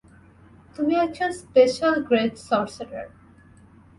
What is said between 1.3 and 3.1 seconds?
Special grade সর্সারার।